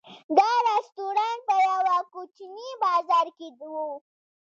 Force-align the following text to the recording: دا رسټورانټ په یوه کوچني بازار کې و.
دا 0.37 0.49
رسټورانټ 0.67 1.41
په 1.47 1.55
یوه 1.69 1.97
کوچني 2.13 2.69
بازار 2.83 3.27
کې 3.37 3.47
و. 3.71 3.73